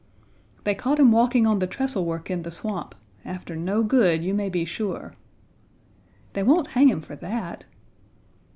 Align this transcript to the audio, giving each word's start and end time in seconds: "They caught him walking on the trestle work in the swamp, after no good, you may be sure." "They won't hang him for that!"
"They 0.63 0.73
caught 0.73 0.97
him 0.97 1.11
walking 1.11 1.45
on 1.45 1.59
the 1.59 1.67
trestle 1.67 2.05
work 2.05 2.31
in 2.31 2.41
the 2.41 2.49
swamp, 2.49 2.95
after 3.23 3.55
no 3.55 3.83
good, 3.83 4.23
you 4.23 4.33
may 4.33 4.49
be 4.49 4.65
sure." 4.65 5.13
"They 6.33 6.41
won't 6.41 6.69
hang 6.69 6.87
him 6.89 7.01
for 7.01 7.15
that!" 7.17 7.67